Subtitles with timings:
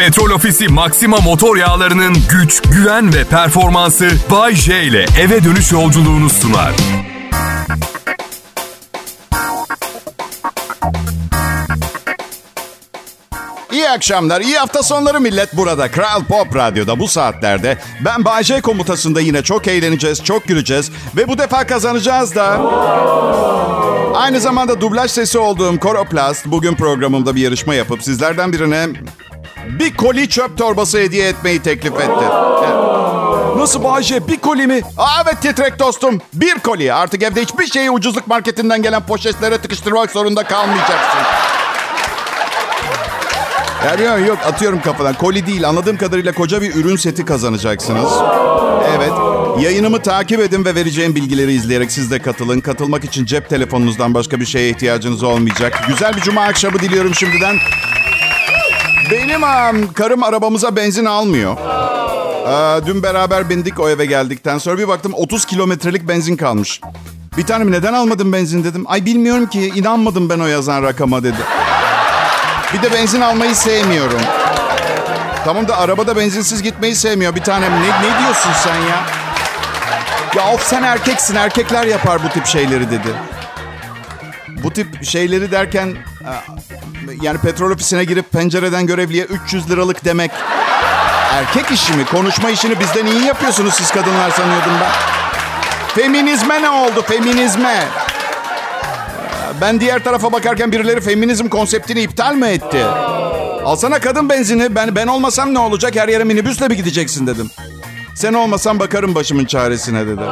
[0.00, 6.30] Petrol Ofisi Maxima motor yağlarının güç, güven ve performansı Bay J ile eve dönüş yolculuğunu
[6.30, 6.72] sunar.
[13.72, 15.90] İyi akşamlar, iyi hafta sonları millet burada.
[15.90, 21.38] Kral Pop Radyo'da bu saatlerde ben Bayce komutasında yine çok eğleneceğiz, çok güleceğiz ve bu
[21.38, 22.60] defa kazanacağız da.
[24.14, 28.88] Aynı zamanda dublaj sesi olduğum Koroplast bugün programımda bir yarışma yapıp sizlerden birine
[29.78, 32.24] bir koli çöp torbası hediye etmeyi teklif etti.
[33.56, 34.28] Nasıl Bayce?
[34.28, 34.80] Bir koli mi?
[34.98, 36.20] Aa, evet titrek dostum.
[36.34, 36.92] Bir koli.
[36.92, 41.20] Artık evde hiçbir şeyi ucuzluk marketinden gelen poşetlere tıkıştırmak zorunda kalmayacaksın.
[43.86, 45.14] Yani yok, yok atıyorum kafadan.
[45.14, 48.12] Koli değil anladığım kadarıyla koca bir ürün seti kazanacaksınız.
[48.96, 49.12] Evet.
[49.60, 52.60] Yayınımı takip edin ve vereceğim bilgileri izleyerek siz de katılın.
[52.60, 55.84] Katılmak için cep telefonunuzdan başka bir şeye ihtiyacınız olmayacak.
[55.88, 57.56] Güzel bir cuma akşamı diliyorum şimdiden.
[59.10, 61.56] Benim um, karım arabamıza benzin almıyor.
[62.46, 66.80] Aa, dün beraber bindik o eve geldikten sonra bir baktım 30 kilometrelik benzin kalmış.
[67.36, 68.84] Bir tanem neden almadın benzin dedim.
[68.88, 71.36] Ay bilmiyorum ki inanmadım ben o yazan rakama dedi.
[72.74, 74.20] Bir de benzin almayı sevmiyorum.
[75.44, 77.72] Tamam da arabada benzinsiz gitmeyi sevmiyor bir tanem.
[77.72, 79.04] Ne, ne diyorsun sen ya?
[80.36, 81.34] Ya of sen erkeksin.
[81.34, 83.08] Erkekler yapar bu tip şeyleri dedi.
[84.64, 85.88] Bu tip şeyleri derken
[86.20, 86.32] e,
[87.22, 90.30] yani petrol ofisine girip pencereden görevliye 300 liralık demek
[91.32, 92.04] erkek işi mi?
[92.04, 94.90] Konuşma işini bizden iyi yapıyorsunuz siz kadınlar sanıyordum ben.
[95.94, 97.02] Feminizme ne oldu?
[97.08, 97.84] Feminizme.
[99.60, 102.84] Ben diğer tarafa bakarken birileri feminizm konseptini iptal mi etti?
[103.64, 104.74] Alsana kadın benzini.
[104.74, 105.96] Ben ben olmasam ne olacak?
[105.96, 107.50] Her yere minibüsle mi gideceksin dedim.
[108.14, 110.22] Sen olmasan bakarım başımın çaresine dedi.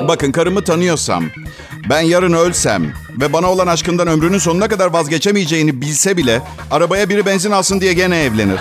[0.00, 1.24] Bakın karımı tanıyorsam,
[1.90, 7.26] ben yarın ölsem ve bana olan aşkından ömrünün sonuna kadar vazgeçemeyeceğini bilse bile arabaya biri
[7.26, 8.60] benzin alsın diye gene evlenir.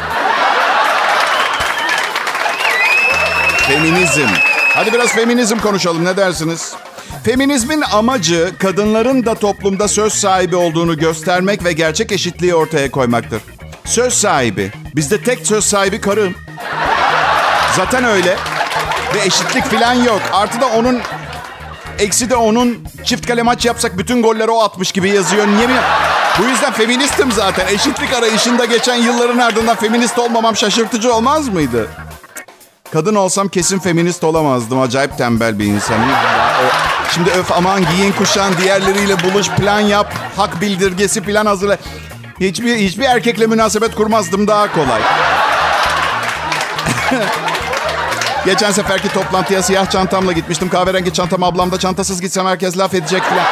[3.57, 4.27] Feminizm.
[4.73, 6.73] Hadi biraz feminizm konuşalım ne dersiniz?
[7.23, 13.41] Feminizmin amacı kadınların da toplumda söz sahibi olduğunu göstermek ve gerçek eşitliği ortaya koymaktır.
[13.85, 14.71] Söz sahibi.
[14.95, 16.35] Bizde tek söz sahibi karım.
[17.75, 18.37] Zaten öyle.
[19.15, 20.21] Ve eşitlik falan yok.
[20.33, 21.01] Artı da onun
[21.99, 25.47] eksi de onun çift kale maç yapsak bütün golleri o atmış gibi yazıyor.
[25.47, 25.79] Niye mi?
[26.39, 27.67] Bu yüzden feministim zaten.
[27.67, 31.87] Eşitlik arayışında geçen yılların ardından feminist olmamam şaşırtıcı olmaz mıydı?
[32.93, 34.81] Kadın olsam kesin feminist olamazdım.
[34.81, 36.09] Acayip tembel bir insanım.
[37.11, 40.13] Şimdi öf aman giyin kuşan diğerleriyle buluş plan yap.
[40.35, 41.77] Hak bildirgesi plan hazırla.
[42.39, 45.01] Hiçbir, hiçbir erkekle münasebet kurmazdım daha kolay.
[48.47, 50.69] Geçen seferki toplantıya siyah çantamla gitmiştim.
[50.69, 53.45] Kahverengi çantam ablamda çantasız gitsem herkes laf edecek falan.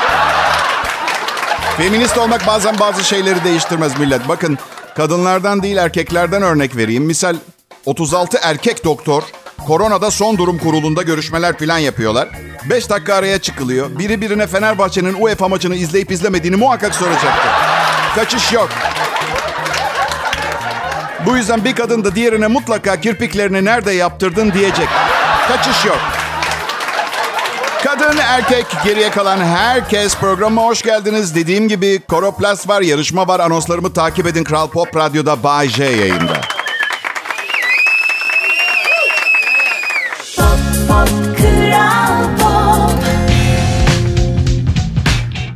[1.78, 4.28] Feminist olmak bazen bazı şeyleri değiştirmez millet.
[4.28, 4.58] Bakın
[4.96, 7.04] kadınlardan değil erkeklerden örnek vereyim.
[7.04, 7.36] Misal
[7.86, 9.24] 36 erkek doktor
[9.68, 12.30] koronada son durum kurulunda görüşmeler falan yapıyorlar.
[12.70, 14.00] 5 dakika araya çıkılıyor.
[14.00, 17.52] Biri birine Fenerbahçe'nin UEFA maçını izleyip izlemediğini muhakkak soracaktır.
[18.16, 18.70] Kaçış yok.
[21.26, 24.88] Bu yüzden bir kadın da diğerine mutlaka kirpiklerini nerede yaptırdın diyecek.
[25.48, 26.00] Kaçış yok.
[27.84, 31.36] Kadın, erkek, geriye kalan herkes programa hoş geldiniz.
[31.36, 33.40] Dediğim gibi Koroplast var, yarışma var.
[33.40, 34.44] Anonslarımı takip edin.
[34.44, 36.42] Kral Pop Radyo'da Bay J yayında.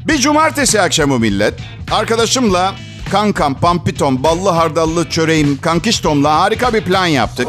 [0.07, 1.53] Bir cumartesi akşamı millet.
[1.91, 2.75] Arkadaşımla
[3.09, 7.47] kankam, pampitom, ballı hardallı çöreğim, kankiştomla harika bir plan yaptık.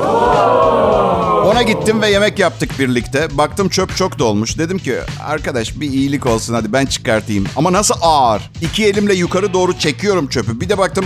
[1.46, 3.38] Ona gittim ve yemek yaptık birlikte.
[3.38, 4.58] Baktım çöp çok dolmuş.
[4.58, 7.44] Dedim ki arkadaş bir iyilik olsun hadi ben çıkartayım.
[7.56, 8.50] Ama nasıl ağır.
[8.62, 10.60] İki elimle yukarı doğru çekiyorum çöpü.
[10.60, 11.04] Bir de baktım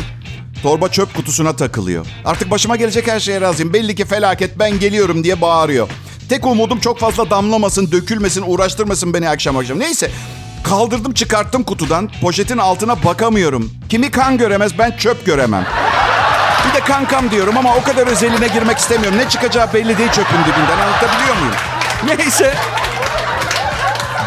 [0.63, 2.07] torba çöp kutusuna takılıyor.
[2.25, 3.73] Artık başıma gelecek her şeye razıyım.
[3.73, 5.89] Belli ki felaket ben geliyorum diye bağırıyor.
[6.29, 9.79] Tek umudum çok fazla damlamasın, dökülmesin, uğraştırmasın beni akşam akşam.
[9.79, 10.11] Neyse
[10.65, 12.11] kaldırdım çıkarttım kutudan.
[12.23, 13.73] Poşetin altına bakamıyorum.
[13.89, 15.67] Kimi kan göremez ben çöp göremem.
[16.69, 19.19] Bir de kankam diyorum ama o kadar özeline girmek istemiyorum.
[19.19, 21.55] Ne çıkacağı belli değil çöpün dibinden anlatabiliyor muyum?
[22.07, 22.55] Neyse.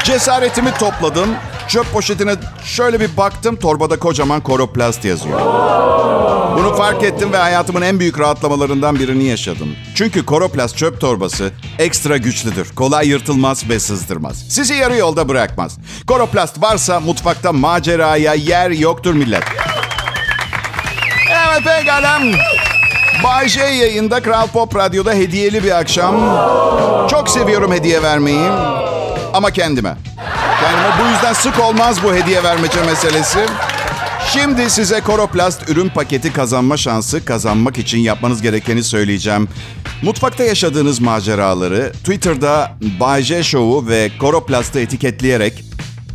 [0.04, 1.30] Cesaretimi topladım.
[1.68, 3.56] Çöp poşetine şöyle bir baktım.
[3.56, 5.40] Torbada kocaman koroplast yazıyor.
[6.58, 9.76] Bunu fark ettim ve hayatımın en büyük rahatlamalarından birini yaşadım.
[9.96, 12.76] Çünkü koroplast çöp torbası ekstra güçlüdür.
[12.76, 14.46] Kolay yırtılmaz ve sızdırmaz.
[14.50, 15.78] Sizi yarı yolda bırakmaz.
[16.08, 19.44] Koroplast varsa mutfakta maceraya yer yoktur millet.
[21.30, 22.22] Evet pekala.
[23.24, 26.16] Bay J yayında Kral Pop Radyo'da hediyeli bir akşam.
[27.10, 28.50] Çok seviyorum hediye vermeyi.
[29.34, 29.98] Ama kendime.
[30.62, 33.40] Kendime bu yüzden sık olmaz bu hediye vermece meselesi.
[34.34, 39.48] Şimdi size Koroplast ürün paketi kazanma şansı kazanmak için yapmanız gerekeni söyleyeceğim.
[40.02, 45.64] Mutfakta yaşadığınız maceraları Twitter'da Bay J Show'u ve Koroplast'ı etiketleyerek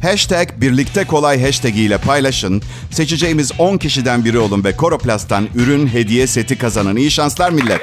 [0.03, 2.63] Hashtag birlikte kolay hashtag ile paylaşın.
[2.91, 6.97] Seçeceğimiz 10 kişiden biri olun ve Koroplast'tan ürün hediye seti kazanın.
[6.97, 7.81] İyi şanslar millet.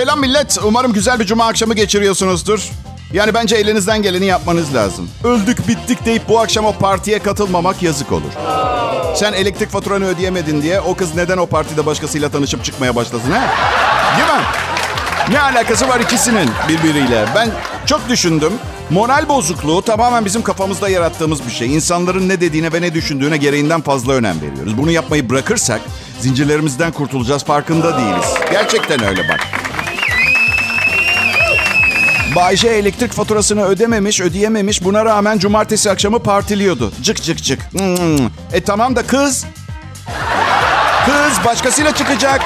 [0.00, 0.58] Selam millet.
[0.64, 2.68] Umarım güzel bir cuma akşamı geçiriyorsunuzdur.
[3.12, 5.10] Yani bence elinizden geleni yapmanız lazım.
[5.24, 8.32] Öldük bittik deyip bu akşam o partiye katılmamak yazık olur.
[9.16, 13.42] Sen elektrik faturanı ödeyemedin diye o kız neden o partide başkasıyla tanışıp çıkmaya başlasın ha?
[14.16, 14.44] Değil mi?
[15.30, 17.26] Ne alakası var ikisinin birbiriyle?
[17.34, 17.50] Ben
[17.86, 18.52] çok düşündüm.
[18.90, 21.74] Moral bozukluğu tamamen bizim kafamızda yarattığımız bir şey.
[21.74, 24.78] İnsanların ne dediğine ve ne düşündüğüne gereğinden fazla önem veriyoruz.
[24.78, 25.80] Bunu yapmayı bırakırsak
[26.20, 28.34] zincirlerimizden kurtulacağız farkında değiliz.
[28.52, 29.59] Gerçekten öyle bak.
[32.36, 34.84] Bayce elektrik faturasını ödememiş, ödeyememiş.
[34.84, 36.92] Buna rağmen cumartesi akşamı partiliyordu.
[37.02, 37.72] Cık cık cık.
[37.72, 38.26] Hmm.
[38.52, 39.44] E tamam da kız.
[41.06, 42.40] Kız başkasıyla çıkacak.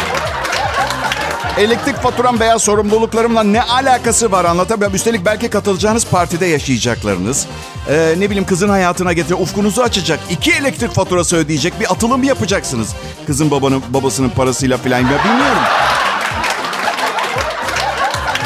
[1.58, 4.96] Elektrik faturam veya sorumluluklarımla ne alakası var anlatamıyorum.
[4.96, 7.46] Üstelik belki katılacağınız partide yaşayacaklarınız.
[7.88, 9.40] Ee, ne bileyim kızın hayatına getiriyor.
[9.40, 10.20] Ufkunuzu açacak.
[10.30, 12.94] İki elektrik faturası ödeyecek bir atılım yapacaksınız.
[13.26, 15.62] Kızın babanın babasının parasıyla falan ya bilmiyorum.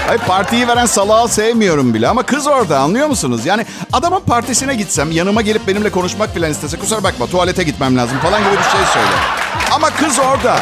[0.09, 3.47] Hayır partiyi veren salağı sevmiyorum bile ama kız orada anlıyor musunuz?
[3.47, 8.19] Yani adamın partisine gitsem yanıma gelip benimle konuşmak falan istese kusura bakma tuvalete gitmem lazım
[8.19, 9.09] falan gibi bir şey söyle.
[9.73, 10.57] Ama kız orada.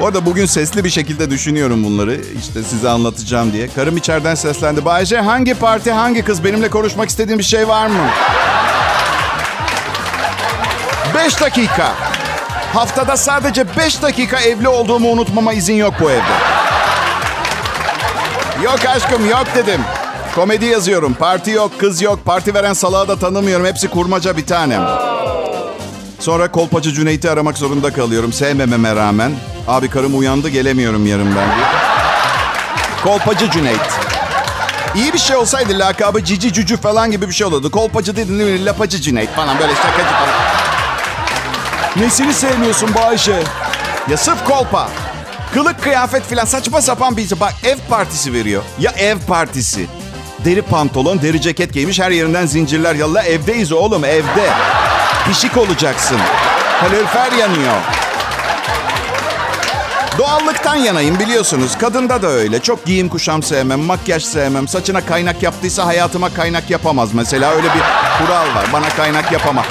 [0.00, 2.20] Bu arada bugün sesli bir şekilde düşünüyorum bunları.
[2.38, 3.68] İşte size anlatacağım diye.
[3.68, 4.84] Karım içeriden seslendi.
[4.84, 8.06] Bayce hangi parti hangi kız benimle konuşmak istediğin bir şey var mı?
[11.14, 11.92] Beş dakika.
[12.74, 16.49] Haftada sadece beş dakika evli olduğumu unutmama izin yok bu evde.
[18.64, 19.80] Yok aşkım yok dedim.
[20.34, 21.14] Komedi yazıyorum.
[21.14, 22.18] Parti yok, kız yok.
[22.24, 23.66] Parti veren salağı da tanımıyorum.
[23.66, 24.82] Hepsi kurmaca bir tanem.
[26.20, 28.32] Sonra kolpacı Cüneyt'i aramak zorunda kalıyorum.
[28.32, 29.32] Sevmememe rağmen.
[29.68, 31.66] Abi karım uyandı gelemiyorum yarın ben diye.
[33.04, 33.80] Kolpacı Cüneyt.
[34.94, 37.70] İyi bir şey olsaydı lakabı cici cücü falan gibi bir şey olurdu.
[37.70, 38.64] Kolpacı dedin değil mi?
[38.64, 40.34] Lapacı Cüneyt falan böyle şakacı falan.
[41.96, 43.42] Nesini sevmiyorsun bu Ayşe?
[44.10, 44.88] Ya sırf kolpa.
[45.54, 47.40] Kılık kıyafet filan saçma sapan bir şey.
[47.40, 48.62] Bak ev partisi veriyor.
[48.78, 49.86] Ya ev partisi.
[50.44, 53.22] Deri pantolon, deri ceket giymiş her yerinden zincirler yalla.
[53.22, 54.50] Evdeyiz oğlum evde.
[55.28, 56.18] Pişik olacaksın.
[56.80, 57.74] Kalorifer yanıyor.
[60.18, 61.78] Doğallıktan yanayım biliyorsunuz.
[61.78, 62.60] Kadında da öyle.
[62.62, 64.68] Çok giyim kuşam sevmem, makyaj sevmem.
[64.68, 67.50] Saçına kaynak yaptıysa hayatıma kaynak yapamaz mesela.
[67.50, 67.82] Öyle bir
[68.18, 68.66] kural var.
[68.72, 69.64] Bana kaynak yapamaz.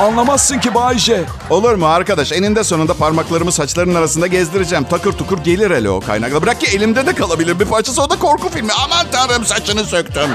[0.00, 1.24] Anlamazsın ki Bayce.
[1.50, 2.32] Olur mu arkadaş?
[2.32, 4.84] Eninde sonunda parmaklarımı saçlarının arasında gezdireceğim.
[4.84, 6.42] Takır tukur gelir hele o kaynakla.
[6.42, 8.02] Bırak ki elimde de kalabilir bir parçası.
[8.02, 8.72] O da korku filmi.
[8.84, 10.30] Aman tanrım saçını söktüm.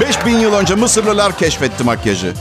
[0.00, 2.32] 5000 yıl önce Mısırlılar keşfetti makyajı.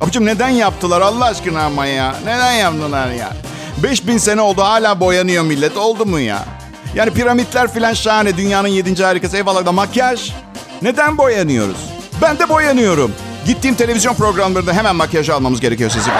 [0.00, 2.14] Abicim neden yaptılar Allah aşkına ama ya?
[2.24, 3.32] Neden yaptılar ya?
[3.82, 5.76] 5000 sene oldu hala boyanıyor millet.
[5.76, 6.44] Oldu mu ya?
[6.94, 8.36] Yani piramitler filan şahane.
[8.36, 9.36] Dünyanın yedinci harikası.
[9.36, 10.32] Eyvallah da makyaj.
[10.82, 11.76] Neden boyanıyoruz?
[12.22, 13.12] Ben de boyanıyorum.
[13.46, 16.10] Gittiğim televizyon programlarında hemen makyaj almamız gerekiyor sizi.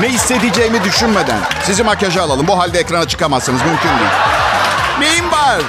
[0.00, 2.46] Ne hissedeceğimi düşünmeden sizi makyaja alalım.
[2.48, 3.60] Bu halde ekrana çıkamazsınız.
[3.62, 4.10] Mümkün değil.
[5.00, 5.60] Neyim var?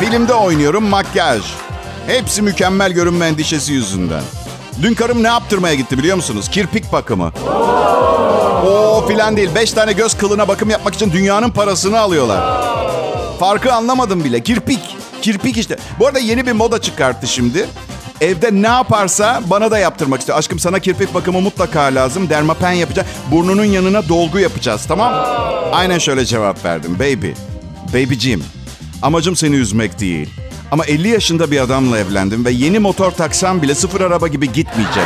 [0.00, 1.42] Filmde oynuyorum makyaj.
[2.06, 4.22] Hepsi mükemmel görünme endişesi yüzünden.
[4.82, 6.48] Dün karım ne yaptırmaya gitti biliyor musunuz?
[6.48, 7.32] Kirpik bakımı.
[8.66, 9.50] O filan değil.
[9.54, 12.62] Beş tane göz kılına bakım yapmak için dünyanın parasını alıyorlar.
[13.40, 14.42] Farkı anlamadım bile.
[14.42, 14.96] Kirpik.
[15.22, 15.76] Kirpik işte.
[15.98, 17.66] Bu arada yeni bir moda çıkarttı şimdi.
[18.20, 20.38] Evde ne yaparsa bana da yaptırmak istiyor.
[20.38, 22.30] Aşkım sana kirpik bakımı mutlaka lazım.
[22.30, 23.08] Dermapen yapacağız.
[23.30, 25.14] Burnunun yanına dolgu yapacağız tamam
[25.72, 26.98] Aynen şöyle cevap verdim.
[26.98, 27.30] Baby.
[27.88, 28.44] Babycim.
[29.02, 30.30] Amacım seni üzmek değil.
[30.70, 35.04] Ama 50 yaşında bir adamla evlendim ve yeni motor taksam bile sıfır araba gibi gitmeyecek.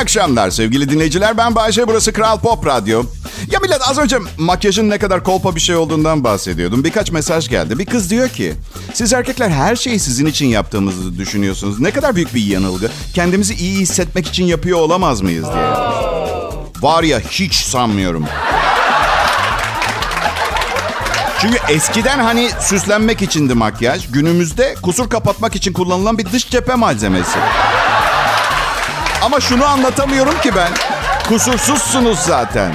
[0.00, 1.36] Akşamlar sevgili dinleyiciler.
[1.36, 3.02] Ben Bayşe, burası Kral Pop Radyo.
[3.50, 6.84] Ya millet az önce makyajın ne kadar kolpa bir şey olduğundan bahsediyordum.
[6.84, 7.78] Birkaç mesaj geldi.
[7.78, 8.54] Bir kız diyor ki,
[8.94, 11.80] siz erkekler her şeyi sizin için yaptığımızı düşünüyorsunuz.
[11.80, 12.90] Ne kadar büyük bir yanılgı.
[13.14, 15.70] Kendimizi iyi hissetmek için yapıyor olamaz mıyız diye.
[16.80, 18.24] Var ya hiç sanmıyorum.
[21.40, 24.10] Çünkü eskiden hani süslenmek içindi makyaj.
[24.12, 27.38] Günümüzde kusur kapatmak için kullanılan bir dış cephe malzemesi.
[29.22, 30.68] Ama şunu anlatamıyorum ki ben.
[31.28, 32.72] Kusursuzsunuz zaten.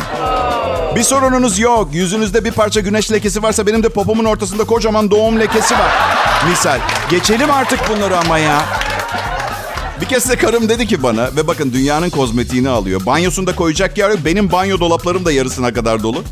[0.96, 1.88] Bir sorununuz yok.
[1.94, 5.92] Yüzünüzde bir parça güneş lekesi varsa benim de popomun ortasında kocaman doğum lekesi var.
[6.50, 6.80] Misal.
[7.10, 8.62] Geçelim artık bunları ama ya.
[10.02, 13.02] Bir kez de karım dedi ki bana ve bakın dünyanın kozmetiğini alıyor.
[13.06, 14.20] Banyosunda koyacak yer yok.
[14.26, 16.24] Benim banyo dolaplarım da yarısına kadar dolu.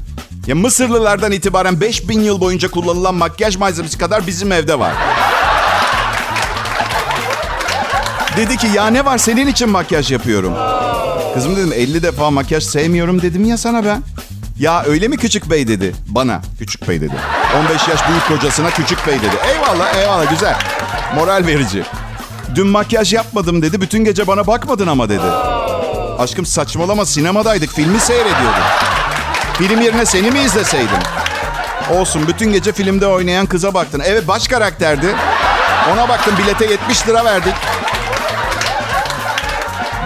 [0.48, 4.94] Ya Mısırlılardan itibaren 5000 yıl boyunca kullanılan makyaj malzemesi kadar bizim evde var.
[8.38, 10.54] Dedi ki ya ne var senin için makyaj yapıyorum.
[11.34, 14.02] Kızım dedim 50 defa makyaj sevmiyorum dedim ya sana ben.
[14.60, 15.96] Ya öyle mi küçük bey dedi.
[16.08, 17.14] Bana küçük bey dedi.
[17.60, 19.36] 15 yaş büyük kocasına küçük bey dedi.
[19.54, 20.56] Eyvallah eyvallah güzel.
[21.16, 21.84] Moral verici.
[22.56, 23.82] Dün makyaj yapmadım dedi.
[23.82, 25.26] Bütün gece bana bakmadın ama dedi.
[26.20, 27.72] Aşkım saçmalama sinemadaydık.
[27.74, 28.64] Filmi seyrediyorduk.
[29.58, 30.98] Film yerine seni mi izleseydim?
[31.92, 34.02] Olsun bütün gece filmde oynayan kıza baktın.
[34.06, 35.16] Evet baş karakterdi.
[35.94, 37.54] Ona baktım bilete 70 lira verdik.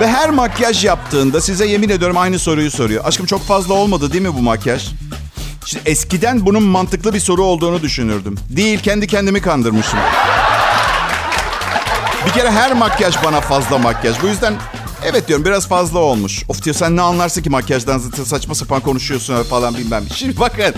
[0.02, 3.06] Ve her makyaj yaptığında size yemin ediyorum aynı soruyu soruyor.
[3.06, 4.88] Aşkım çok fazla olmadı değil mi bu makyaj?
[5.66, 8.36] Şimdi eskiden bunun mantıklı bir soru olduğunu düşünürdüm.
[8.50, 10.00] Değil kendi kendimi kandırmışım.
[12.26, 14.22] Bir kere her makyaj bana fazla makyaj.
[14.24, 14.54] Bu yüzden
[15.06, 16.44] evet diyorum biraz fazla olmuş.
[16.50, 20.04] Of diyor sen ne anlarsın ki makyajdan zaten saçma sapan konuşuyorsun falan bilmem.
[20.16, 20.76] Şimdi bakın.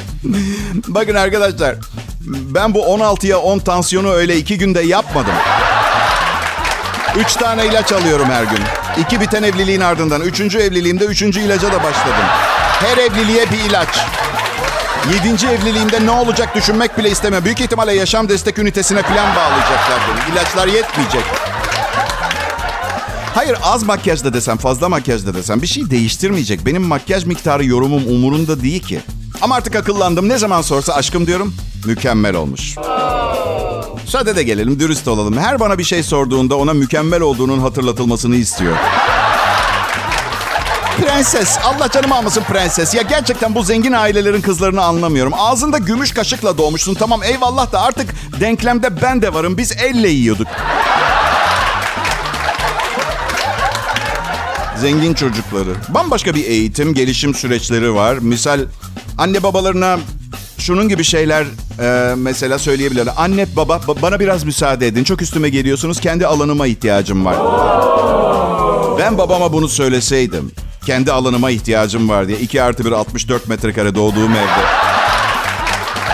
[0.87, 1.75] bakın arkadaşlar.
[2.27, 5.33] Ben bu 16'ya 10 tansiyonu öyle iki günde yapmadım.
[7.15, 8.59] Üç tane ilaç alıyorum her gün.
[8.99, 10.21] İki biten evliliğin ardından.
[10.21, 12.25] Üçüncü evliliğimde üçüncü ilaca da başladım.
[12.79, 13.87] Her evliliğe bir ilaç.
[15.13, 17.45] Yedinci evliliğimde ne olacak düşünmek bile istemiyorum.
[17.45, 20.33] Büyük ihtimalle yaşam destek ünitesine falan bağlayacaklar beni.
[20.33, 21.23] İlaçlar yetmeyecek.
[23.35, 26.65] Hayır az makyajda desem, fazla makyajda desem bir şey değiştirmeyecek.
[26.65, 29.01] Benim makyaj miktarı yorumum umurunda değil ki.
[29.41, 30.29] Ama artık akıllandım.
[30.29, 31.55] Ne zaman sorsa aşkım diyorum.
[31.85, 32.75] Mükemmel olmuş.
[34.09, 35.37] Sade de gelelim, dürüst olalım.
[35.37, 38.77] Her bana bir şey sorduğunda ona mükemmel olduğunun hatırlatılmasını istiyor.
[41.01, 41.57] Prenses.
[41.63, 42.93] Allah canımı almasın prenses.
[42.93, 45.33] Ya gerçekten bu zengin ailelerin kızlarını anlamıyorum.
[45.37, 46.93] Ağzında gümüş kaşıkla doğmuşsun.
[46.93, 49.57] Tamam eyvallah da artık denklemde ben de varım.
[49.57, 50.47] Biz elle yiyorduk.
[54.77, 55.75] Zengin çocukları.
[55.89, 58.17] Bambaşka bir eğitim, gelişim süreçleri var.
[58.17, 58.59] Misal
[59.17, 59.99] anne babalarına
[60.69, 61.45] şunun gibi şeyler
[61.79, 63.13] e, mesela söyleyebilirler.
[63.17, 65.03] Anne baba ba- bana biraz müsaade edin.
[65.03, 65.99] Çok üstüme geliyorsunuz.
[65.99, 67.35] Kendi alanıma ihtiyacım var.
[68.99, 70.51] Ben babama bunu söyleseydim.
[70.85, 72.39] Kendi alanıma ihtiyacım var diye.
[72.39, 74.65] 2 artı 1 64 metrekare doğduğum evde.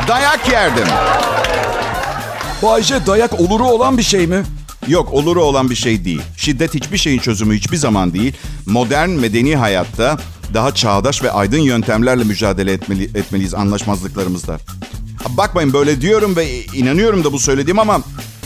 [0.08, 0.88] Dayak yerdim.
[2.64, 4.44] Bayce dayak oluru olan bir şey mi?
[4.88, 6.22] Yok oluru olan bir şey değil.
[6.38, 8.34] Şiddet hiçbir şeyin çözümü hiçbir zaman değil.
[8.66, 10.18] Modern medeni hayatta
[10.54, 14.58] daha çağdaş ve aydın yöntemlerle mücadele etmeli, etmeliyiz anlaşmazlıklarımızda.
[15.30, 18.02] Bakmayın böyle diyorum ve inanıyorum da bu söylediğim ama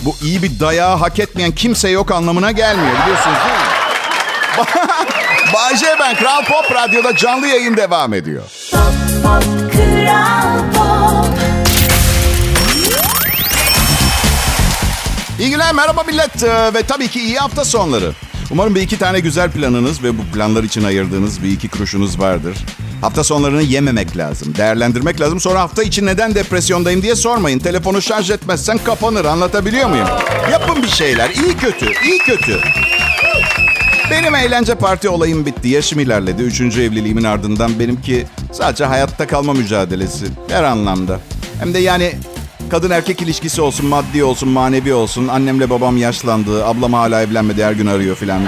[0.06, 3.70] bu iyi bir dayağı hak etmeyen kimse yok anlamına gelmiyor biliyorsunuz değil mi?
[5.54, 8.44] Bayce ben Kral Pop Radyo'da canlı yayın devam ediyor.
[8.72, 8.80] Pop,
[9.24, 11.40] pop, Kral Pop.
[15.40, 18.14] İyi günler, merhaba millet Ee, ve tabii ki iyi hafta sonları.
[18.52, 22.58] Umarım bir iki tane güzel planınız ve bu planlar için ayırdığınız bir iki kuruşunuz vardır.
[23.02, 25.40] Hafta sonlarını yememek lazım, değerlendirmek lazım.
[25.40, 27.60] Sonra hafta için neden depresyondayım diye sormayın.
[27.60, 30.08] Telefonu şarj etmezsen kapanır, anlatabiliyor muyum?
[30.52, 32.60] Yapın bir şeyler, iyi kötü, iyi kötü.
[34.12, 35.68] Benim eğlence parti olayım bitti.
[35.68, 36.42] Yaşım ilerledi.
[36.42, 40.26] Üçüncü evliliğimin ardından benimki sadece hayatta kalma mücadelesi.
[40.50, 41.20] Her anlamda.
[41.60, 42.14] Hem de yani
[42.70, 45.28] kadın erkek ilişkisi olsun, maddi olsun, manevi olsun.
[45.28, 46.66] Annemle babam yaşlandı.
[46.66, 47.64] Ablam hala evlenmedi.
[47.66, 48.42] Her gün arıyor filan.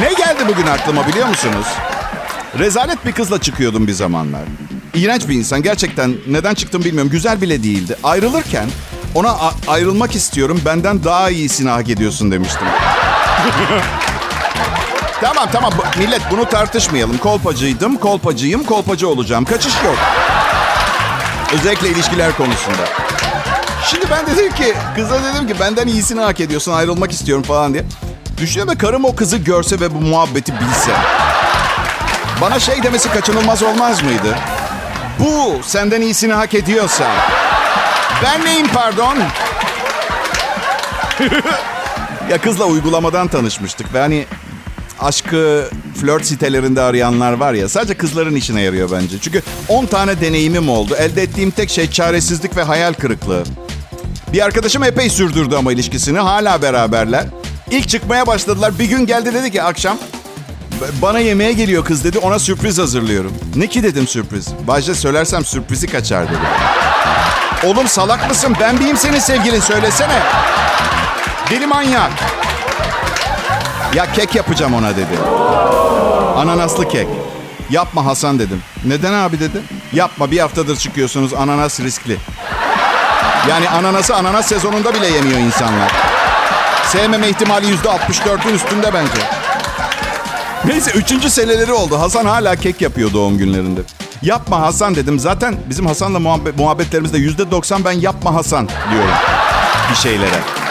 [0.00, 1.66] Ne geldi bugün aklıma biliyor musunuz?
[2.58, 4.40] Rezalet bir kızla çıkıyordum bir zamanlar.
[4.94, 5.62] İğrenç bir insan.
[5.62, 7.10] Gerçekten neden çıktım bilmiyorum.
[7.10, 7.96] Güzel bile değildi.
[8.04, 8.68] Ayrılırken
[9.14, 9.36] ona
[9.68, 10.60] ayrılmak istiyorum.
[10.64, 12.66] Benden daha iyisini hak ediyorsun demiştim.
[15.20, 17.18] Tamam tamam millet bunu tartışmayalım.
[17.18, 19.44] Kolpacıydım, kolpacıyım, kolpacı olacağım.
[19.44, 19.96] Kaçış yok.
[21.52, 22.88] Özellikle ilişkiler konusunda.
[23.84, 27.84] Şimdi ben dedim ki, kıza dedim ki benden iyisini hak ediyorsun ayrılmak istiyorum falan diye.
[28.40, 30.92] Düşünüyorum karım o kızı görse ve bu muhabbeti bilse.
[32.40, 34.38] Bana şey demesi kaçınılmaz olmaz mıydı?
[35.18, 37.04] Bu senden iyisini hak ediyorsa.
[38.24, 39.16] Ben neyim pardon?
[42.30, 44.26] ya kızla uygulamadan tanışmıştık ve hani
[45.00, 45.68] aşkı
[46.00, 49.16] flört sitelerinde arayanlar var ya sadece kızların işine yarıyor bence.
[49.20, 50.94] Çünkü 10 tane deneyimim oldu.
[50.98, 53.44] Elde ettiğim tek şey çaresizlik ve hayal kırıklığı.
[54.32, 56.18] Bir arkadaşım epey sürdürdü ama ilişkisini.
[56.18, 57.26] Hala beraberler.
[57.70, 58.78] İlk çıkmaya başladılar.
[58.78, 59.96] Bir gün geldi dedi ki akşam
[60.80, 62.18] "B- bana yemeğe geliyor kız dedi.
[62.18, 63.32] Ona sürpriz hazırlıyorum.
[63.56, 64.48] Ne ki dedim sürpriz.
[64.66, 66.36] Bajda söylersem sürprizi kaçar dedi.
[67.64, 68.56] Oğlum salak mısın?
[68.60, 69.60] Ben miyim senin sevgilin?
[69.60, 70.18] Söylesene.
[71.50, 72.10] Deli manyak.
[73.94, 75.18] Ya kek yapacağım ona dedi.
[76.36, 77.08] Ananaslı kek.
[77.70, 78.62] Yapma Hasan dedim.
[78.84, 79.62] Neden abi dedi.
[79.92, 82.16] Yapma bir haftadır çıkıyorsunuz ananas riskli.
[83.48, 85.92] Yani ananası ananas sezonunda bile yemiyor insanlar.
[86.86, 89.22] Sevmeme ihtimali yüzde 64'ün üstünde bence.
[90.64, 92.00] Neyse üçüncü seneleri oldu.
[92.00, 93.80] Hasan hala kek yapıyor doğum günlerinde.
[94.22, 95.18] Yapma Hasan dedim.
[95.18, 99.14] Zaten bizim Hasan'la muhabbet, muhabbetlerimizde yüzde 90 ben yapma Hasan diyorum
[99.90, 100.63] bir şeylere.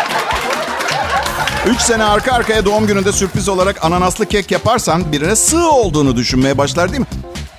[1.67, 6.57] Üç sene arka arkaya doğum gününde sürpriz olarak ananaslı kek yaparsan birine sığ olduğunu düşünmeye
[6.57, 7.07] başlar değil mi?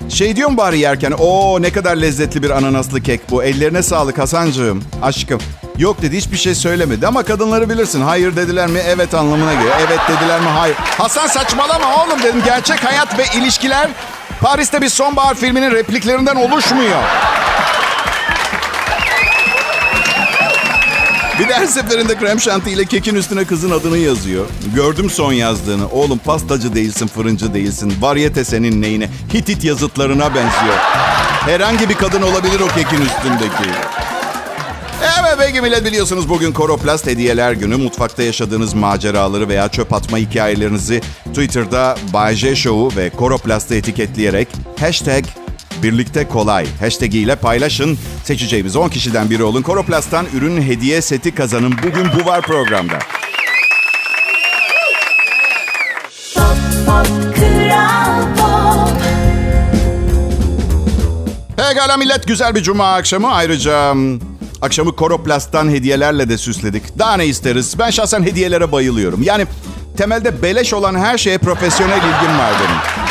[0.09, 3.43] Şey diyorum bari yerken, o ne kadar lezzetli bir ananaslı kek bu.
[3.43, 5.39] Ellerine sağlık Hasancığım, aşkım.
[5.77, 8.01] Yok dedi hiçbir şey söylemedi ama kadınları bilirsin.
[8.01, 9.75] Hayır dediler mi evet anlamına geliyor.
[9.87, 10.75] Evet dediler mi hayır.
[10.77, 12.41] Hasan saçmalama oğlum dedim.
[12.45, 13.89] Gerçek hayat ve ilişkiler
[14.41, 16.99] Paris'te bir sonbahar filminin repliklerinden oluşmuyor.
[21.39, 24.45] Bir de her seferinde krem şanti ile kekin üstüne kızın adını yazıyor.
[24.75, 25.89] Gördüm son yazdığını.
[25.89, 27.93] Oğlum pastacı değilsin, fırıncı değilsin.
[28.01, 29.09] Varyete senin neyine?
[29.33, 30.75] Hitit yazıtlarına benziyor.
[31.45, 33.69] Herhangi bir kadın olabilir o kekin üstündeki.
[35.01, 37.75] Evet peki millet biliyorsunuz bugün Koroplast Hediyeler Günü.
[37.75, 44.47] Mutfakta yaşadığınız maceraları veya çöp atma hikayelerinizi Twitter'da Bay J Show'u ve Koroplast'ı etiketleyerek
[44.79, 45.25] hashtag
[45.85, 47.97] Birlikte kolay hashtag ile paylaşın.
[48.23, 49.61] Seçeceğimiz 10 kişiden biri olun.
[49.61, 51.73] Koroplast'tan ürün hediye seti kazanın.
[51.83, 52.99] Bugün bu var programda.
[56.35, 59.01] Pop pop kral pop
[61.57, 63.31] Pekala millet güzel bir cuma akşamı.
[63.33, 63.93] Ayrıca
[64.61, 66.99] akşamı Koroplast'tan hediyelerle de süsledik.
[66.99, 67.79] Daha ne isteriz?
[67.79, 69.23] Ben şahsen hediyelere bayılıyorum.
[69.23, 69.45] Yani
[69.97, 73.04] temelde beleş olan her şeye profesyonel ilgim var benim.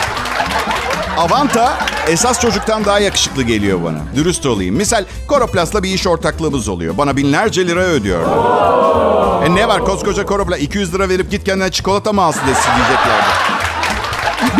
[1.18, 1.78] Avanta
[2.09, 3.99] esas çocuktan daha yakışıklı geliyor bana.
[4.16, 4.76] Dürüst olayım.
[4.76, 6.99] Misal Koroplast'la bir iş ortaklığımız oluyor.
[6.99, 9.47] Bana binlerce lira ödüyorlar.
[9.47, 13.26] E ne var koskoca Koroplast 200 lira verip git kendine çikolata mı alsın diyeceklerdi.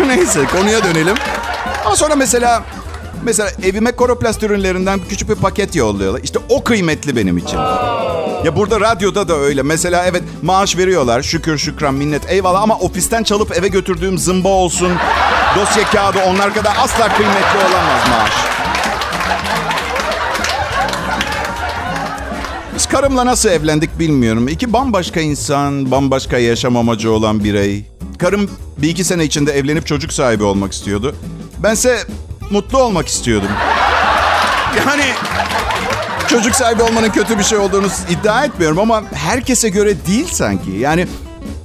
[0.17, 1.15] Neyse konuya dönelim.
[1.85, 2.63] Ama sonra mesela
[3.23, 6.21] mesela evime Koroplast ürünlerinden küçük bir paket yolluyorlar.
[6.23, 7.57] İşte o kıymetli benim için.
[8.45, 9.63] Ya burada radyoda da öyle.
[9.63, 11.21] Mesela evet maaş veriyorlar.
[11.21, 14.91] Şükür şükran minnet eyvallah ama ofisten çalıp eve götürdüğüm zımba olsun.
[15.55, 18.31] Dosya kağıdı onlar kadar asla kıymetli olamaz maaş.
[22.75, 24.47] Biz karımla nasıl evlendik bilmiyorum.
[24.47, 27.85] İki bambaşka insan, bambaşka yaşam amacı olan birey.
[28.19, 31.15] Karım bir iki sene içinde evlenip çocuk sahibi olmak istiyordu.
[31.57, 31.97] Bense
[32.51, 33.49] mutlu olmak istiyordum.
[34.77, 35.05] Yani
[36.35, 40.71] çocuk sahibi olmanın kötü bir şey olduğunu iddia etmiyorum ama herkese göre değil sanki.
[40.71, 41.07] Yani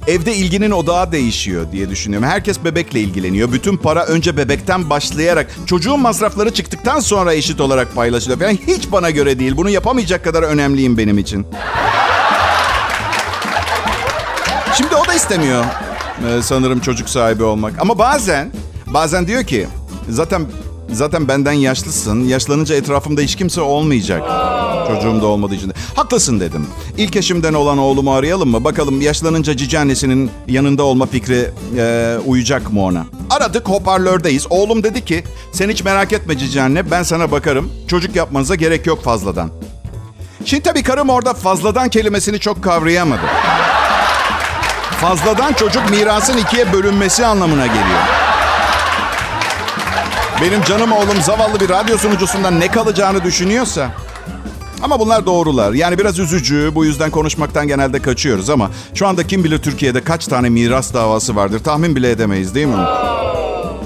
[0.07, 2.27] evde ilginin odağı değişiyor diye düşünüyorum.
[2.27, 3.51] Herkes bebekle ilgileniyor.
[3.51, 8.41] Bütün para önce bebekten başlayarak çocuğun masrafları çıktıktan sonra eşit olarak paylaşılıyor.
[8.41, 9.57] Yani hiç bana göre değil.
[9.57, 11.47] Bunu yapamayacak kadar önemliyim benim için.
[14.77, 15.65] Şimdi o da istemiyor
[16.27, 17.73] ee, sanırım çocuk sahibi olmak.
[17.79, 18.51] Ama bazen,
[18.87, 19.67] bazen diyor ki
[20.09, 20.45] zaten
[20.91, 22.23] zaten benden yaşlısın.
[22.23, 24.21] Yaşlanınca etrafımda hiç kimse olmayacak.
[24.87, 25.73] Çocuğum da olmadığı için.
[25.95, 26.67] Haklısın dedim.
[26.97, 28.63] İlk eşimden olan oğlumu arayalım mı?
[28.63, 33.05] Bakalım yaşlanınca cici annesinin yanında olma fikri e, uyacak mı ona?
[33.29, 34.47] Aradık hoparlördeyiz.
[34.49, 37.71] Oğlum dedi ki sen hiç merak etme cici anne ben sana bakarım.
[37.87, 39.49] Çocuk yapmanıza gerek yok fazladan.
[40.45, 43.21] Şimdi tabii karım orada fazladan kelimesini çok kavrayamadı.
[45.01, 47.99] Fazladan çocuk mirasın ikiye bölünmesi anlamına geliyor.
[50.41, 53.91] Benim canım oğlum zavallı bir radyo sunucusundan ne kalacağını düşünüyorsa.
[54.83, 55.73] Ama bunlar doğrular.
[55.73, 56.71] Yani biraz üzücü.
[56.75, 61.35] Bu yüzden konuşmaktan genelde kaçıyoruz ama şu anda kim bilir Türkiye'de kaç tane miras davası
[61.35, 62.85] vardır tahmin bile edemeyiz değil mi?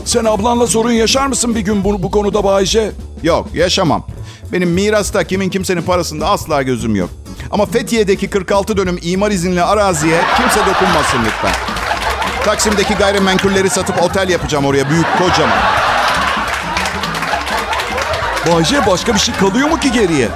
[0.05, 2.91] Sen ablanla sorun yaşar mısın bir gün bu, bu konuda Bayce?
[3.23, 4.07] Yok yaşamam.
[4.51, 7.09] Benim mirasta kimin kimsenin parasında asla gözüm yok.
[7.51, 11.51] Ama Fethiye'deki 46 dönüm imar izinli araziye kimse dokunmasın lütfen.
[12.45, 15.57] Taksim'deki gayrimenkulleri satıp otel yapacağım oraya büyük kocaman.
[18.51, 20.27] Bayce başka bir şey kalıyor mu ki geriye?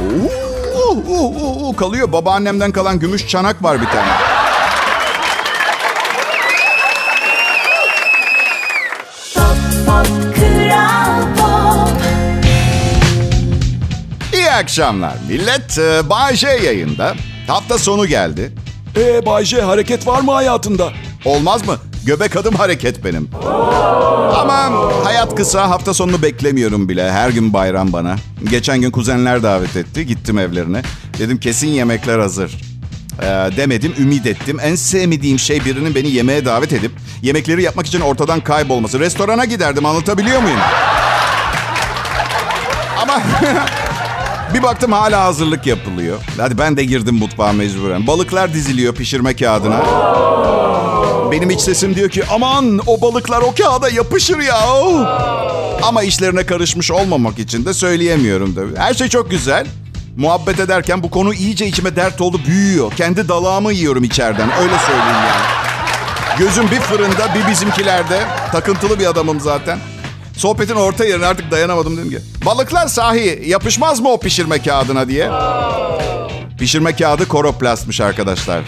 [0.00, 2.12] Oo, oo, oo, oo, kalıyor.
[2.12, 4.12] Babaannemden kalan gümüş çanak var bir tane.
[9.34, 12.00] Pop pop kral pop
[14.34, 15.78] İyi akşamlar millet.
[15.78, 17.14] Ee, Bay J yayında.
[17.48, 18.52] Hafta sonu geldi.
[18.96, 20.92] Ee Bayce hareket var mı hayatında?
[21.24, 21.76] Olmaz mı?
[22.08, 23.28] Göbek adım hareket benim.
[24.36, 24.70] Ama
[25.04, 25.70] hayat kısa.
[25.70, 27.12] Hafta sonunu beklemiyorum bile.
[27.12, 28.16] Her gün bayram bana.
[28.50, 30.06] Geçen gün kuzenler davet etti.
[30.06, 30.82] Gittim evlerine.
[31.18, 32.52] Dedim kesin yemekler hazır.
[33.22, 34.58] Ee, demedim, ümit ettim.
[34.62, 36.92] En sevmediğim şey birinin beni yemeğe davet edip
[37.22, 39.00] yemekleri yapmak için ortadan kaybolması.
[39.00, 40.60] Restorana giderdim anlatabiliyor muyum?
[43.02, 43.22] Ama
[44.54, 46.18] bir baktım hala hazırlık yapılıyor.
[46.38, 48.06] Hadi ben de girdim mutfağa mecburen.
[48.06, 49.84] Balıklar diziliyor pişirme kağıdına.
[51.32, 54.58] Benim iç sesim diyor ki aman o balıklar o kağıda yapışır ya.
[55.82, 58.76] Ama işlerine karışmış olmamak için de söyleyemiyorum tabii.
[58.76, 59.66] Her şey çok güzel.
[60.16, 62.92] Muhabbet ederken bu konu iyice içime dert oldu büyüyor.
[62.96, 65.68] Kendi dalağımı yiyorum içeriden öyle söyleyeyim yani.
[66.38, 68.20] Gözüm bir fırında bir bizimkilerde.
[68.52, 69.78] Takıntılı bir adamım zaten.
[70.36, 72.18] Sohbetin orta yerine artık dayanamadım dedim ki.
[72.46, 75.30] Balıklar sahi yapışmaz mı o pişirme kağıdına diye.
[76.58, 78.60] Pişirme kağıdı koroplastmış arkadaşlar.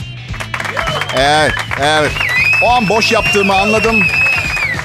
[1.16, 2.12] Evet, evet.
[2.62, 3.96] O an boş yaptığımı anladım.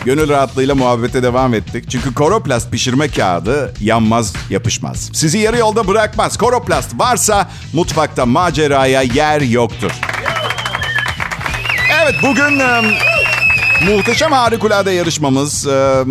[0.05, 1.89] Gönül rahatlığıyla muhabbete devam ettik.
[1.89, 5.09] Çünkü koroplast pişirme kağıdı yanmaz, yapışmaz.
[5.13, 6.37] Sizi yarı yolda bırakmaz.
[6.37, 9.91] Koroplast varsa mutfakta maceraya yer yoktur.
[12.03, 12.61] Evet bugün
[13.85, 16.03] muhteşem harikulade yarışmamız e,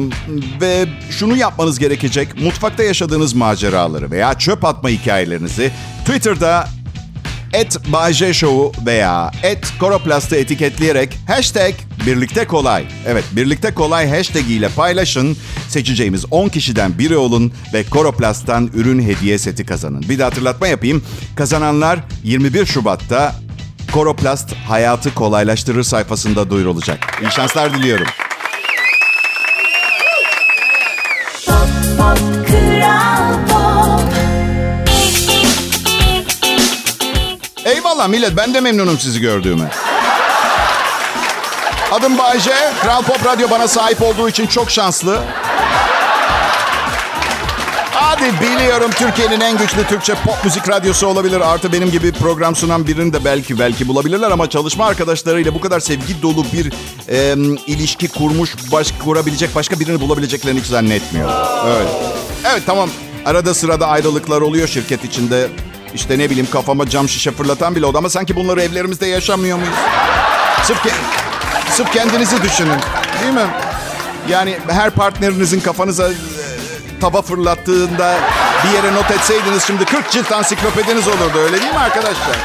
[0.61, 2.41] ve şunu yapmanız gerekecek.
[2.43, 5.73] Mutfakta yaşadığınız maceraları veya çöp atma hikayelerinizi
[6.05, 6.69] Twitter'da
[7.55, 11.75] et Bayce Show'u veya et Koroplast'ı etiketleyerek hashtag
[12.07, 12.85] birlikte kolay.
[13.07, 15.37] Evet birlikte kolay hashtag ile paylaşın.
[15.69, 20.03] Seçeceğimiz 10 kişiden biri olun ve Koroplast'tan ürün hediye seti kazanın.
[20.09, 21.05] Bir de hatırlatma yapayım.
[21.37, 23.35] Kazananlar 21 Şubat'ta
[23.93, 27.19] Koroplast hayatı kolaylaştırır sayfasında duyurulacak.
[27.23, 28.07] İyi şanslar diliyorum.
[37.95, 39.71] Eyvallah millet ben de memnunum sizi gördüğüme.
[41.93, 42.53] Adım Bayce.
[42.83, 45.23] Kral Pop Radyo bana sahip olduğu için çok şanslı.
[47.93, 51.41] Hadi biliyorum Türkiye'nin en güçlü Türkçe pop müzik radyosu olabilir.
[51.41, 55.81] Artı benim gibi program sunan birini de belki belki bulabilirler ama çalışma arkadaşlarıyla bu kadar
[55.81, 56.73] sevgi dolu bir
[57.09, 57.35] e,
[57.67, 61.35] ilişki kurmuş, baş, kurabilecek başka birini bulabileceklerini hiç zannetmiyorum.
[61.67, 61.89] Evet.
[62.53, 62.91] Evet tamam.
[63.25, 65.49] Arada sırada ayrılıklar oluyor şirket içinde.
[65.95, 69.75] İşte ne bileyim kafama cam şişe fırlatan bile oldu ama sanki bunları evlerimizde yaşamıyor muyuz?
[70.63, 72.79] Sırf, ke- sırf kendinizi düşünün.
[73.23, 73.47] Değil mi?
[74.29, 76.13] Yani her partnerinizin kafanıza e,
[77.01, 78.19] tava fırlattığında
[78.65, 82.37] bir yere not etseydiniz şimdi 40 cilt ansiklopediniz olurdu öyle değil mi arkadaşlar?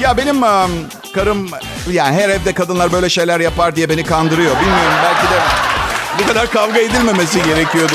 [0.00, 0.70] Ya benim um,
[1.14, 1.48] karım
[1.90, 4.56] yani her evde kadınlar böyle şeyler yapar diye beni kandırıyor.
[4.60, 5.38] Bilmiyorum belki de
[6.22, 7.94] bu kadar kavga edilmemesi gerekiyordu.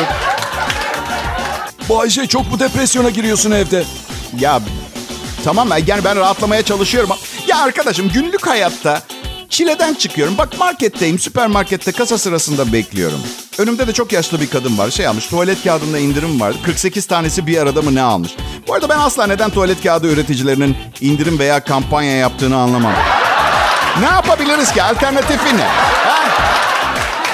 [1.98, 3.84] Bayce çok mu depresyona giriyorsun evde?
[4.40, 4.60] Ya
[5.44, 7.10] tamam yani ben rahatlamaya çalışıyorum.
[7.48, 9.02] Ya arkadaşım günlük hayatta
[9.50, 10.38] çileden çıkıyorum.
[10.38, 13.20] Bak marketteyim süpermarkette kasa sırasında bekliyorum.
[13.58, 14.90] Önümde de çok yaşlı bir kadın var.
[14.90, 16.58] Şey almış tuvalet kağıdında indirim vardı.
[16.66, 18.32] 48 tanesi bir arada mı ne almış?
[18.68, 22.94] Bu arada ben asla neden tuvalet kağıdı üreticilerinin indirim veya kampanya yaptığını anlamam.
[24.00, 24.84] Ne yapabiliriz ki?
[24.84, 25.68] Alternatifi ne?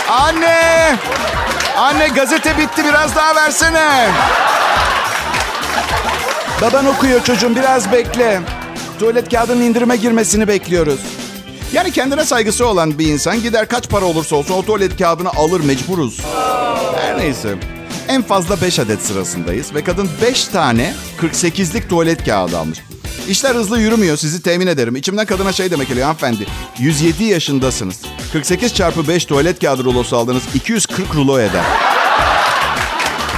[0.10, 1.00] Anne!
[1.80, 4.10] Anne gazete bitti biraz daha versene.
[6.62, 8.42] Baban okuyor çocuğum biraz bekle.
[9.00, 11.00] Tuvalet kağıdının indirime girmesini bekliyoruz.
[11.74, 15.60] Yani kendine saygısı olan bir insan gider kaç para olursa olsun o tuvalet kağıdını alır
[15.60, 16.20] mecburuz.
[16.96, 17.56] Her neyse.
[18.08, 22.80] En fazla 5 adet sırasındayız ve kadın 5 tane 48'lik tuvalet kağıdı almış.
[23.30, 24.96] İşler hızlı yürümüyor sizi temin ederim.
[24.96, 26.48] İçimden kadına şey demek geliyor hanımefendi.
[26.80, 28.02] 107 yaşındasınız.
[28.34, 30.44] 48 çarpı 5 tuvalet kağıdı rulosu aldınız.
[30.56, 31.63] 240 rulo eder.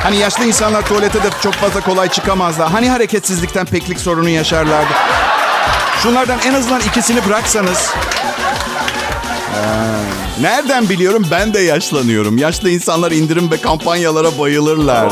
[0.04, 2.70] Hani yaşlı insanlar tuvalete de çok fazla kolay çıkamazlar.
[2.72, 4.94] Hani hareketsizlikten peklik sorunu yaşarlardı.
[6.04, 7.94] Şunlardan en azından ikisini bıraksanız.
[9.56, 12.38] Ee, nereden biliyorum ben de yaşlanıyorum.
[12.38, 15.10] Yaşlı insanlar indirim ve kampanyalara bayılırlar.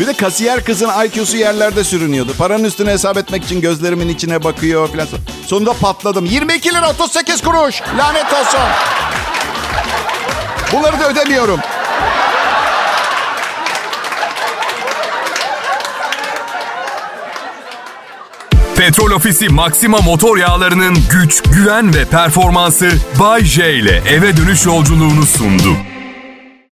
[0.00, 2.32] Bir de kasiyer kızın IQ'su yerlerde sürünüyordu.
[2.38, 5.06] Paranın üstüne hesap etmek için gözlerimin içine bakıyor falan.
[5.46, 6.24] Sonunda patladım.
[6.24, 7.82] 22 lira 38 kuruş.
[7.98, 8.60] Lanet olsun.
[10.72, 11.60] Bunları da ödemiyorum.
[18.76, 25.26] Petrol Ofisi Maxima motor yağlarının güç, güven ve performansı Bay J ile eve dönüş yolculuğunu
[25.26, 25.76] sundu.